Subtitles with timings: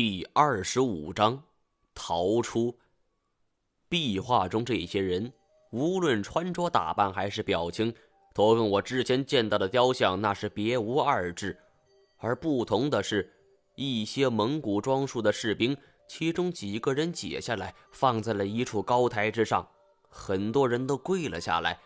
[0.00, 1.42] 第二十五章，
[1.92, 2.72] 逃出。
[3.88, 5.32] 壁画中这些人，
[5.72, 7.92] 无论穿着打扮还是表情，
[8.32, 11.58] 都跟我之前见到的雕像那是别无二致。
[12.18, 13.28] 而不同的是，
[13.74, 15.76] 一些蒙古装束的士兵，
[16.06, 19.68] 其中几个人解下来放在了一处高台之上，
[20.08, 21.76] 很多人都跪了下来。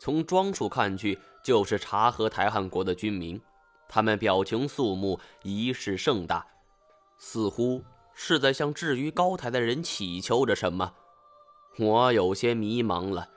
[0.00, 3.40] 从装束看去，就是察合台汗国的军民，
[3.88, 6.44] 他们表情肃穆，仪式盛大。
[7.22, 7.84] 似乎
[8.14, 10.94] 是在向置于高台的人祈求着什么，
[11.78, 13.28] 我有些迷茫了。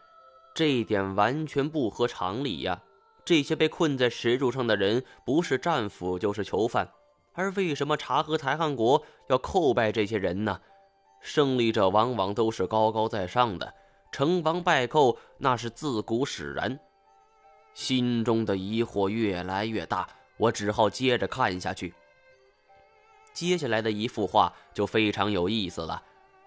[0.55, 2.82] 这一点完全不合常理呀！
[3.26, 6.90] 这些被困在石柱上的人，不是战俘就是囚犯，
[7.34, 10.62] 而为什么察合台汗国要叩拜这些人呢？
[11.20, 13.74] 胜利者往往都是高高在上的，
[14.13, 16.80] 成王败寇那是自古使然。
[17.74, 20.08] 心中的疑惑越来越大，
[20.38, 21.94] 我只好接着看下去。
[23.34, 26.02] 接下来的一幅画就非常有意思了。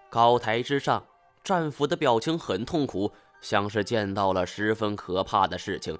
[0.09, 1.03] 高台之上，
[1.43, 3.11] 战俘的表情很痛苦，
[3.41, 5.97] 像是见到了十分可怕的事情。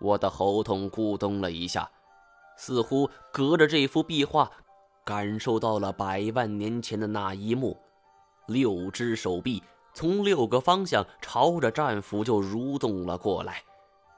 [0.00, 1.88] 我的喉痛咕咚了一下，
[2.56, 4.50] 似乎隔着这幅壁画，
[5.04, 7.78] 感受到了百万年前的那一幕。
[8.46, 9.62] 六只手臂
[9.94, 13.62] 从六个方向朝着战俘就蠕动了过来。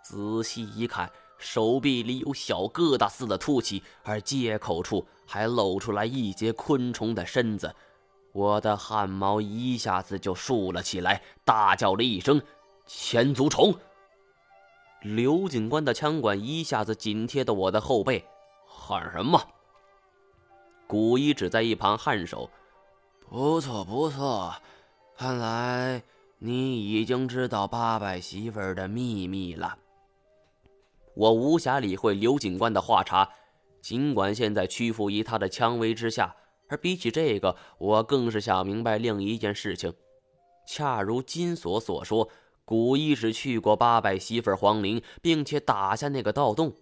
[0.02, 1.10] 仔细一看。
[1.44, 7.74] 手臂里有小疙瘩似的凸起，而接口处还露出来一截昆虫的身子，
[8.32, 12.40] 我的汗毛一下子就竖了起来，大叫了一声
[12.88, 13.74] ：“千足虫！”
[15.04, 18.24] 刘警官的枪管一下子紧贴着我的后背，
[18.66, 19.38] 喊什么？
[20.86, 22.48] 古一只在一旁颔首
[23.20, 24.54] ：“不错不错，
[25.14, 26.02] 看来
[26.38, 29.76] 你已经知道八百媳妇儿的秘密了。”
[31.14, 33.28] 我无暇理会刘警官的话茬，
[33.80, 36.34] 尽管现在屈服于他的蔷薇之下，
[36.68, 39.92] 而比起这个，我更是想明白另一件事情。
[40.66, 42.28] 恰如金锁所说，
[42.64, 46.72] 古一只去过八百媳妇皇陵，并且打下那个盗洞。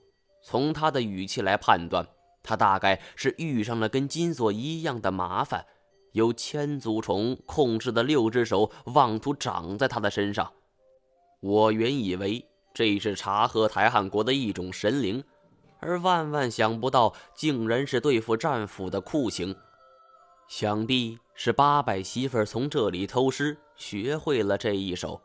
[0.43, 2.07] 从他的语气来判断，
[2.43, 5.67] 他大概是遇上了跟金锁一样的麻烦，
[6.13, 10.53] 有千足虫控制的六只手妄图长在他的身上。
[11.41, 12.49] 我原以为。
[12.75, 15.23] 这是察合台汗国的一种神灵，
[15.81, 19.55] 而万万想不到，竟然是对付战俘的酷刑。
[20.49, 25.21] 想必是八百媳妇儿从这里偷师，学会了这一手。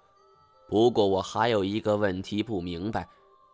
[0.68, 3.08] 不过我还有一个问题不明白：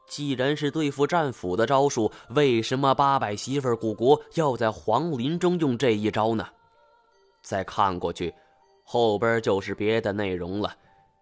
[0.07, 6.47] 既然是对付战俘的招数，为什么八百媳妇儿古国要在皇陵中用这一招呢？
[7.41, 8.33] 再看过去，
[8.83, 10.75] 后边就是别的内容了。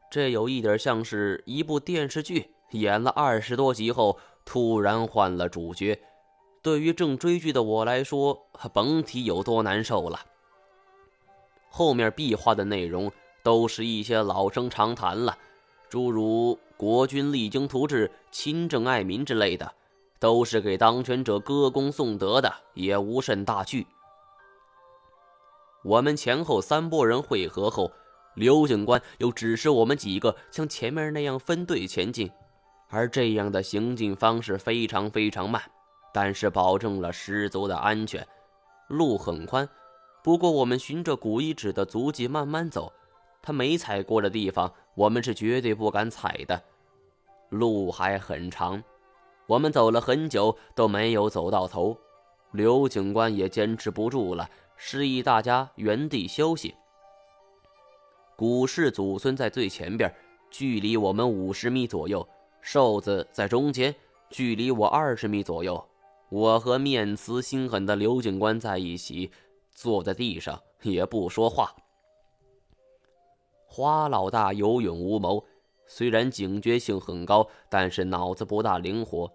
[0.09, 2.49] 这有一点像是一部电视剧。
[2.71, 5.99] 演了二十多集后，突然换了主角，
[6.61, 10.19] 对于正追剧的我来说，甭提有多难受了。
[11.69, 13.11] 后面壁画的内容
[13.43, 15.37] 都是一些老生常谈了，
[15.89, 19.71] 诸如“国君励精图治、亲政爱民”之类的，
[20.19, 23.87] 都是给当权者歌功颂德的，也无甚大趣。
[25.83, 27.91] 我们前后三拨人会合后，
[28.35, 32.29] 刘警官又指示我们几个像前面那样分队前进。
[32.91, 35.61] 而这样的行进方式非常非常慢，
[36.13, 38.27] 但是保证了十足的安全。
[38.89, 39.67] 路很宽，
[40.21, 42.91] 不过我们循着古遗址的足迹慢慢走，
[43.41, 46.61] 他没踩过的地方，我们是绝对不敢踩的。
[47.49, 48.83] 路还很长，
[49.47, 51.97] 我们走了很久都没有走到头。
[52.51, 56.75] 刘警官也坚持不住了，示意大家原地休息。
[58.35, 60.13] 古氏祖孙在最前边，
[60.49, 62.27] 距离我们五十米左右。
[62.61, 63.93] 瘦子在中间，
[64.29, 65.83] 距离我二十米左右。
[66.29, 69.29] 我和面慈心狠的刘警官在一起，
[69.71, 71.75] 坐在地上也不说话。
[73.65, 75.43] 花老大有勇无谋，
[75.87, 79.31] 虽然警觉性很高，但是脑子不大灵活。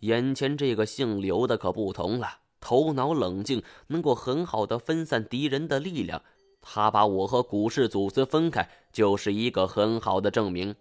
[0.00, 2.26] 眼前这个姓刘的可不同了，
[2.60, 6.22] 头脑冷静，能够很好的分散敌人的力量。
[6.62, 10.74] 他把我和古氏祖孙分开，就是一个很好的证明。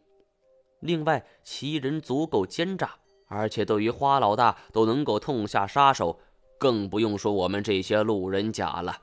[0.80, 2.92] 另外，其人足够奸诈，
[3.28, 6.20] 而且对于花老大都能够痛下杀手，
[6.58, 8.98] 更不用说我们这些路人甲了。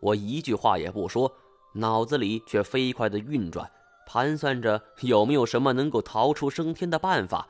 [0.00, 1.32] 我一句话也不说，
[1.74, 3.70] 脑子里却飞快的运转，
[4.06, 7.48] 盘算着有没有什么能够逃出升天的办法。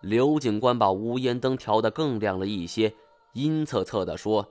[0.00, 2.94] 刘警官把无烟灯调得更亮了一些，
[3.34, 4.48] 阴恻恻地说：“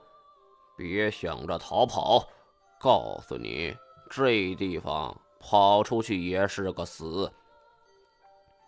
[0.78, 2.28] 别想着逃跑，
[2.80, 3.74] 告诉你，
[4.08, 7.32] 这地方……”跑出去也是个死。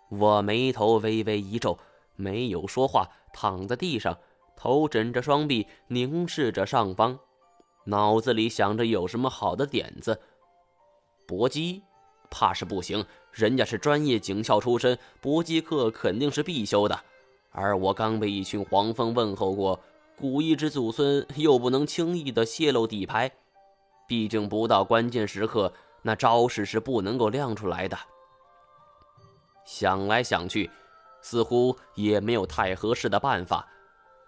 [0.08, 1.78] 我眉头微微一皱，
[2.16, 4.18] 没有说话，躺在地上。
[4.56, 7.18] 头枕着双臂，凝视着上方，
[7.84, 10.20] 脑子里想着有什么好的点子。
[11.26, 11.82] 搏击，
[12.30, 13.04] 怕是不行。
[13.32, 17.00] 人家是专业警校出身，搏击课肯定是必修的。
[17.50, 19.80] 而我刚被一群黄蜂问候过，
[20.16, 23.30] 古一之祖孙又不能轻易的泄露底牌。
[24.06, 25.72] 毕竟不到关键时刻，
[26.02, 27.96] 那招式是不能够亮出来的。
[29.64, 30.70] 想来想去，
[31.20, 33.66] 似乎也没有太合适的办法。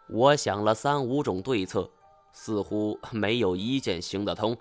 [0.09, 1.91] 我想了三五种对策，
[2.33, 4.57] 似乎没有一件行得通。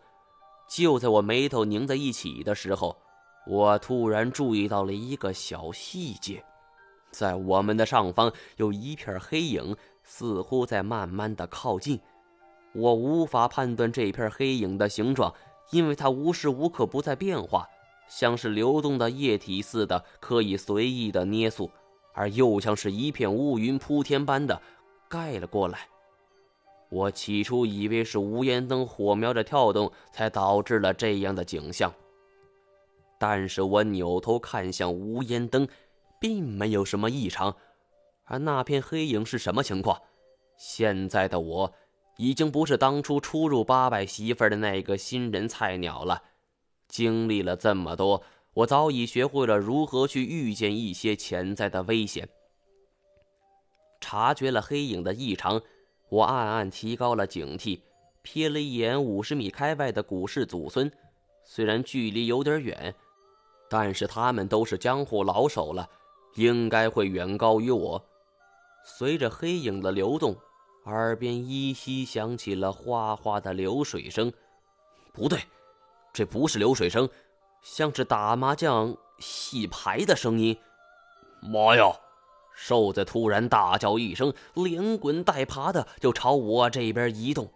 [0.68, 2.98] 就在我眉头拧在一起的时候，
[3.46, 6.44] 我突然注意到了一个小细节：
[7.12, 12.00] 在我们的上方有一片黑影，似乎在慢慢的靠近。
[12.74, 15.32] 我无法判断这片黑影的形状，
[15.72, 17.68] 因为它无时无刻不在变化，
[18.08, 21.72] 像是流动的液体似的，可以随意的捏塑，
[22.14, 24.62] 而又像是一片乌云铺天般的。
[25.10, 25.88] 盖了过来。
[26.90, 31.92] 我起初以为是无烟灯火苗的跳动才导致了这样的景象，
[33.18, 35.68] 但是我扭头看向无烟灯，
[36.20, 37.56] 并没有什么异常。
[38.26, 40.00] 而那片黑影是什么情况？
[40.56, 41.74] 现在的我
[42.18, 46.22] 已经不是当初初入八百媳妇的那个新人菜鸟了。
[46.88, 48.24] 经历了这么多，
[48.54, 52.30] 我早已学会了如何去预见一些潜在的危险。
[54.00, 55.62] 察觉了黑影的异常，
[56.10, 57.82] 我暗暗提高了警惕，
[58.24, 60.92] 瞥了一眼五十米开外的古氏祖孙。
[61.46, 62.94] 虽然距离有点远，
[63.70, 65.90] 但是他们都是江湖老手了，
[66.36, 68.06] 应该会远高于我。
[68.86, 70.36] 随着黑影的流动，
[70.86, 74.32] 耳边依稀响起了哗哗的流水声。
[75.12, 75.40] 不对，
[76.12, 77.08] 这不是流水声，
[77.62, 80.58] 像是打麻将、洗牌的声音。
[81.42, 81.92] 妈呀！
[82.56, 87.52] 瘦子突然大叫一声，连滚带爬的就朝我这边移动。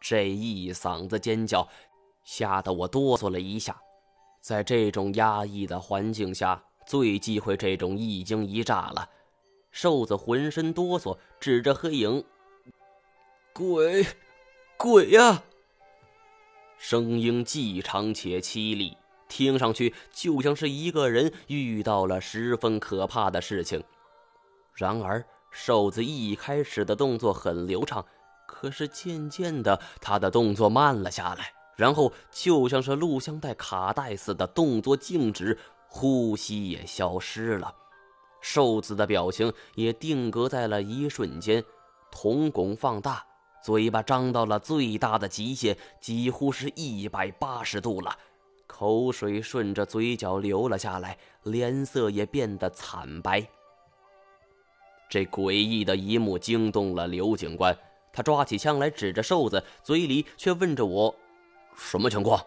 [0.00, 1.68] 这一嗓子尖叫，
[2.22, 3.76] 吓得我哆嗦了一下。
[4.40, 9.08] 在这种压抑的环境下，最忌讳这种一惊一乍了。
[9.72, 12.24] 瘦子浑身哆嗦，指着黑影
[13.52, 14.06] ：“鬼，
[14.76, 15.42] 鬼呀！”
[16.78, 18.96] 声音既长且凄厉，
[19.28, 23.82] 听上去就像是一个人遇到了十分可怕的事情。
[24.74, 28.04] 然而，瘦子一开始的动作很流畅，
[28.46, 37.74] 可是渐渐的，他的动作慢了下来，然后就像是录像带卡带似的，动作静止，呼吸也消失了。
[38.40, 41.62] 瘦子的表情也定格在了一瞬间，
[42.10, 43.22] 瞳孔放大，
[43.62, 48.16] 嘴巴张到了最大的极限，几乎是一百八十度了，
[48.66, 53.46] 口水顺着嘴角流了下来，脸色也变得惨白。
[55.08, 57.76] 这诡异的一幕惊动了刘警官，
[58.12, 61.14] 他抓起枪来指着瘦子，嘴里却问着我
[61.76, 62.40] ：“什么情况？”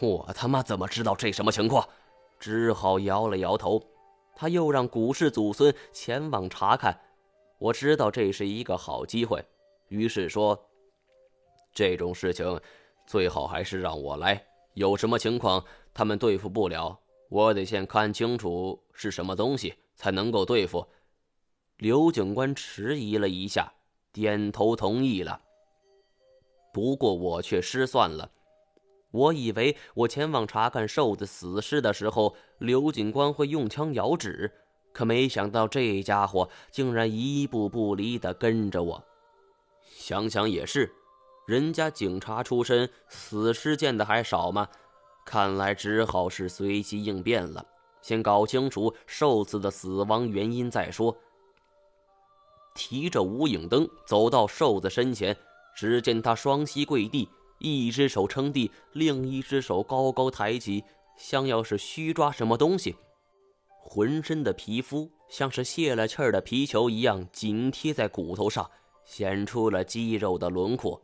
[0.00, 1.88] 我他妈怎么知道这什么情况？
[2.38, 3.82] 只好摇了摇头。
[4.36, 7.00] 他又让古氏祖孙前往查看。
[7.58, 9.44] 我知道这是一个好机会，
[9.88, 10.58] 于是说
[11.74, 12.60] ：“这种事情
[13.06, 14.44] 最好还是让我来。
[14.74, 16.98] 有什么情况他们对付不了，
[17.28, 20.86] 我得先看清楚是什么东西，才能够对付。”
[21.78, 23.72] 刘警官迟疑了一下，
[24.12, 25.40] 点头同意了。
[26.72, 28.30] 不过我却失算了，
[29.12, 34.52] 我以为我前往查看瘦子死尸的时候，刘警官会用枪遥指，
[34.92, 39.04] 可没想到这家伙竟然一步不离的跟着我。
[39.98, 40.88] 想想也是，
[41.44, 44.68] 人家警察出身，死尸见的还少吗？
[45.26, 47.66] 看来只好是随机应变了，
[48.00, 51.14] 先搞清楚瘦子的死亡原因再说。
[52.76, 55.36] 提着无影灯走到瘦子身前，
[55.74, 57.28] 只见他双膝跪地，
[57.58, 60.84] 一只手撑地，另一只手高高抬起，
[61.16, 62.94] 像要是虚抓什么东西。
[63.82, 68.70] 浑身的皮肤像是泄了气儿的皮球一样紧贴在骨头上，
[69.08, 71.00] 显出了肌肉的轮廓。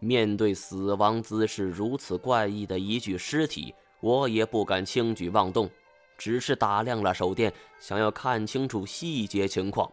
[0.00, 5.68] 面对死亡姿势如此怪异的一具尸体，我也不敢轻举妄动，
[6.18, 9.90] 只是打亮了手电，想要看清楚细节情况。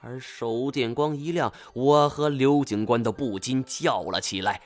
[0.00, 4.60] 而手电光一亮，我和刘警官都不禁叫了起来。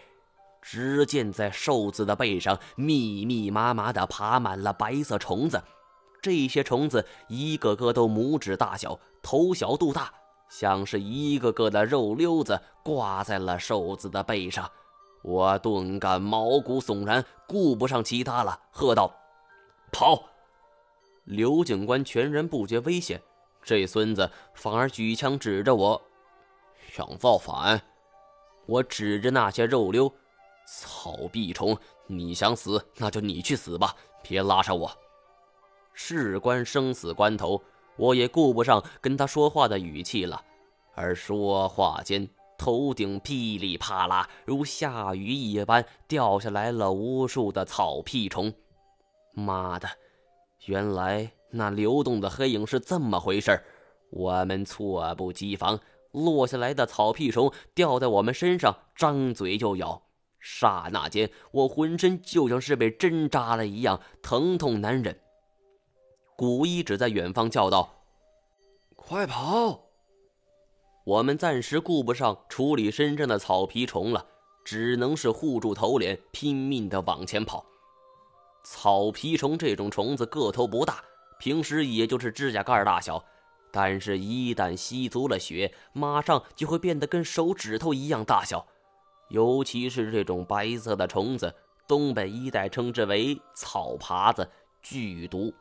[0.62, 5.62] 只见在瘦子的背上密密麻麻的爬满了白色虫子，
[6.22, 10.12] 这些虫子一个个都拇指大小，头小肚大，
[10.48, 14.70] 像是一个个的肉溜子挂在了瘦子的背上。
[15.22, 19.12] 我顿感毛骨悚然，顾不上其他了，喝道
[19.90, 20.22] ：“跑！”
[21.24, 23.20] 刘警官全然不觉危险。
[23.60, 26.00] 这孙子反而举枪指着我
[26.92, 27.82] ：“想造反？
[28.66, 30.12] 我指着那些肉瘤，
[30.68, 31.76] 草壁虫，
[32.06, 34.88] 你想死，那就你去死吧，别拉上我。
[35.92, 37.60] 事关生死关头，
[37.96, 40.42] 我也顾不上跟他说话的语气了。
[40.94, 48.52] 而说话间，头顶噼里啪啦，如下雨一般掉下来了无数的草屁虫。
[49.34, 49.88] 妈的，
[50.64, 53.62] 原来那流动的黑影是这么回事
[54.10, 55.78] 我们猝不及防，
[56.12, 60.02] 落下来的草屁虫掉在我们身上，张嘴就咬。
[60.40, 65.18] 刹那间，我浑身就像是被针扎了一样，疼痛难忍。
[66.36, 67.88] 古一指在远方叫道
[68.94, 69.80] ：“快跑！”
[71.04, 74.26] 我们暂时顾不上处理身上的草皮虫了，
[74.62, 77.64] 只能是护住头脸，拼命的往前跑。
[78.62, 81.02] 草皮虫这种虫子个头不大，
[81.38, 83.24] 平时也就是指甲盖大小，
[83.70, 88.66] 但是一旦吸足了血，马上就会变得跟手指头一样大小。
[89.30, 91.54] 尤其是这种白色的虫子，
[91.88, 94.46] 东北一带称之为草耙子，
[94.82, 95.54] 剧毒。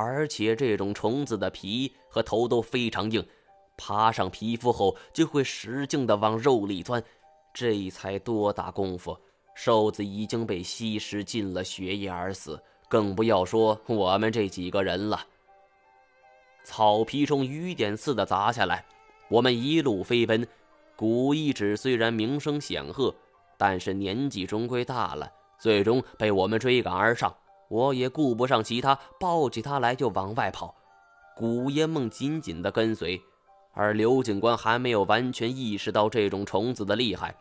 [0.00, 3.26] 而且这种虫子的皮和头都非常硬，
[3.76, 7.02] 爬上皮肤后就会使劲的往肉里钻。
[7.52, 9.18] 这才多大功夫，
[9.56, 15.20] 瘦子已经被吸食尽了血液而死，更不要说我们这几个人了。
[16.62, 18.84] 草皮中雨点似的砸下来，
[19.28, 20.46] 我们一路飞奔。
[20.94, 23.12] 古一指虽然名声显赫，
[23.56, 25.28] 但是年纪终归大了，
[25.58, 27.34] 最终被我们追赶而上。
[27.68, 30.74] 我也顾不上其他，抱起他来就往外跑。
[31.36, 33.20] 古烟梦紧紧地跟随，
[33.72, 37.34] 而刘警官还没有完全意识到这种虫子的厉害。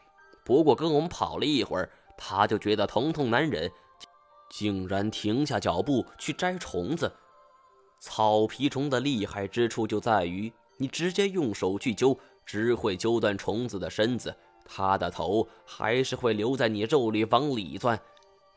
[0.44, 3.72] 不过跟我们跑了一会儿，他就觉得疼痛难忍，
[4.50, 7.12] 竟然停下脚步去摘虫子。
[8.00, 18.00] 草皮虫的厉害之处就在于，你直接用手去揪，只会揪断虫子的身子，它的头还是会留在你肉里往里钻。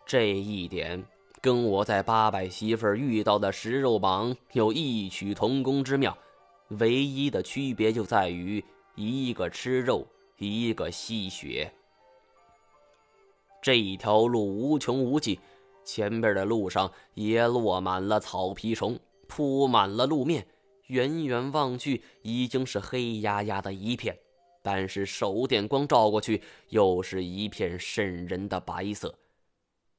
[0.05, 1.03] 这一点。
[1.43, 6.17] 跟我在八百媳妇遇到的食肉蟒有异曲同工之妙，
[6.69, 8.63] 唯一的区别就在于
[8.95, 10.07] 一个吃肉，
[10.37, 11.73] 一个吸血。
[13.63, 15.39] 这一条路无穷无尽，
[15.83, 20.47] 前边的路上也落满了草皮虫，铺满了路面，
[20.89, 24.15] 远远望去已经是黑压压的一片，
[24.63, 29.15] 但是手电光照过去，又是一片渗人的白色。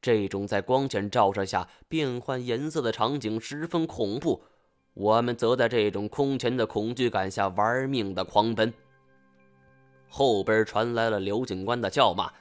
[0.01, 4.41] 这种在光线照射下变换颜色的场景十分恐怖，
[4.96, 8.74] 我们则在这种空前的恐惧感下玩命的狂奔。
[10.10, 12.31] 后边传来了刘警官的叫骂，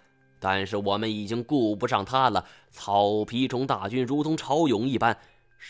[0.40, 2.45] 但是我们已经顾不上他了。
[2.71, 5.17] 草皮虫大军如同潮涌一般，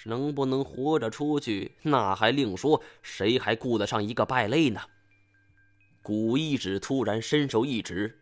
[0.04, 4.80] 能不能活着出去那还另说，谁还顾得上一个败类呢？
[6.02, 8.18] 古一指突然伸手一指，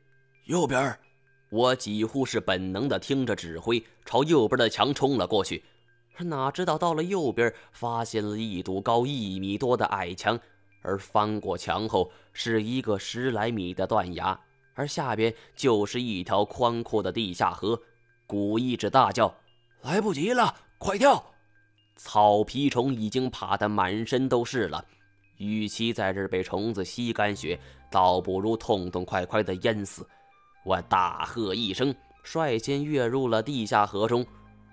[0.46, 0.98] 右边。
[1.50, 5.64] 我几乎是本能的听着指挥，朝右边的墙冲了过去。
[6.18, 10.38] 哪知道到了右边，发现了一堵高一米多的矮墙，
[10.82, 14.38] 而翻过墙后是一个十来米的断崖，
[14.74, 17.80] 而下边就是一条宽阔的地下河。
[18.26, 19.34] 古一指大叫
[19.82, 21.24] ：“来不及了，快跳！”
[21.96, 24.84] 草皮虫已经爬得满身都是了，
[25.36, 27.58] 与其在这被虫子吸干血，
[27.90, 30.06] 倒不如痛痛快快的淹死。
[30.64, 34.26] 我大喝一声，率先跃入了地下河中，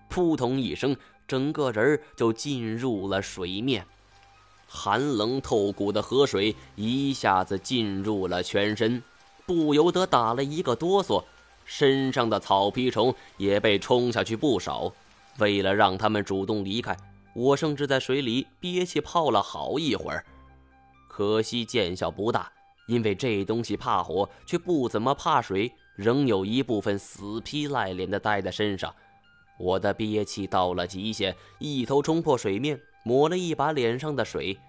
[0.09, 0.95] 扑通一声，
[1.27, 3.85] 整个人就进入了水面。
[4.67, 9.01] 寒冷透骨的河水一下子进入了全身，
[9.45, 11.23] 不由得打了一个哆嗦，
[11.63, 14.91] 身上的草皮虫也被冲下去不少。
[15.37, 16.97] 为了让他们主动离开，
[17.33, 20.25] 我甚至在水里憋气泡了好一会儿，
[21.07, 22.51] 可惜见效不大，
[22.85, 25.71] 因为这东西怕火，却不怎么怕水。
[25.95, 28.93] 仍有一部分死皮赖脸的待在身上，
[29.57, 34.59] 我的憋气到了极限，一头冲破水面，抹了一把脸上的水。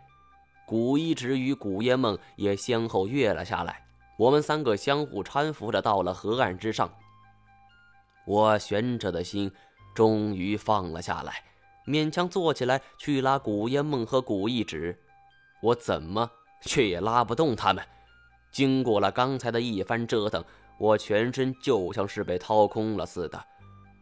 [0.64, 3.84] 古一直与古烟梦也先后跃了下来，
[4.16, 6.88] 我们三个相互搀扶着到了河岸之上。
[8.24, 9.50] 我悬着的心
[9.96, 11.42] 终于放了下来，
[11.86, 14.96] 勉强坐起来去拉古烟梦和古一指，
[15.60, 16.30] 我怎么
[16.60, 17.84] 却也拉不动他们。
[18.56, 20.42] 经过了刚才的一番折腾。
[20.78, 23.44] 我全身就像是被掏空了似的，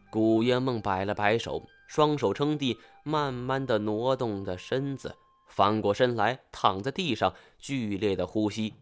[0.09, 5.13] 古月梦摆了摆手，双手撑地，慢慢的挪动着身子，
[5.45, 8.75] 翻过身来，躺在地上，剧烈的呼吸。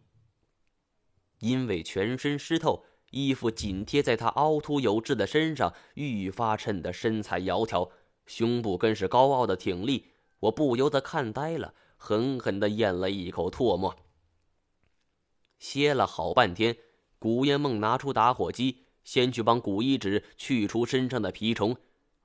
[1.39, 7.89] 因为全身湿透，衣服紧贴在他凹凸有致的身上，愈发衬得身材窈窕，
[8.27, 10.06] 胸部更是高傲的挺立。
[10.42, 13.96] 我不由得看呆了，狠狠的咽了一口唾沫。
[15.63, 16.75] 歇了好半天，
[17.17, 21.77] 古烟梦拿出打火机，先去帮古一指去除身上的蜱虫。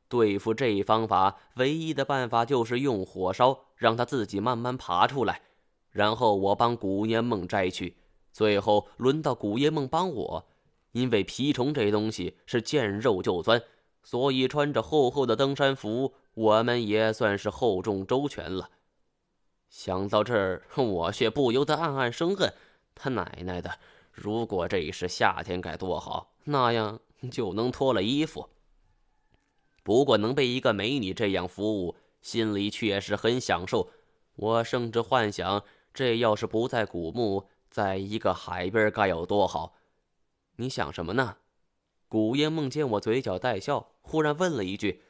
[0.09, 5.43] 对付这方法，唯一的办法就是用火烧，让它自己慢慢爬出来。
[5.91, 7.97] 然后我帮古烟梦摘去，
[8.33, 10.49] 最后轮到古烟梦帮我。
[10.91, 13.63] 因为蜱虫这东西是见肉就钻，
[14.03, 18.71] 所以穿着厚厚的登山服，我们也算是厚重周全了。
[19.71, 22.53] 想到这儿， 我却不由得暗暗生恨。
[22.99, 23.71] 他奶奶的！
[24.13, 26.99] 如果这是夏天该多好，那样
[27.31, 28.49] 就能脱了衣服。
[29.85, 33.91] 不过能被一个美女这样服务，心里确实很享受。
[34.35, 35.65] 我甚至幻想，
[35.95, 39.77] 这要是不在古墓，在一个海边，该有多好。
[40.57, 41.37] 你想什么呢？
[42.09, 45.03] 古烟梦见我嘴角带笑，忽然问了一句：“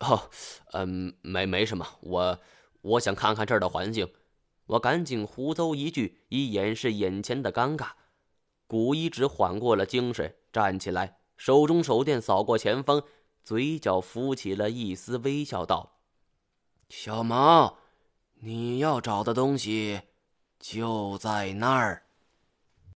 [0.00, 0.28] 哦，
[0.72, 2.38] 嗯，没没什么，我
[2.82, 4.12] 我想看看这儿的环境。”
[4.70, 7.88] 我赶紧胡诌一句，以掩饰眼前的尴尬。
[8.68, 13.02] 古一只缓过了精神，站起来，手中手电扫过前方，
[13.42, 15.98] 嘴角浮起了一丝微笑，道
[16.88, 17.78] ：“小毛，
[18.40, 20.02] 你要找的东西
[20.60, 22.04] 就在那儿。”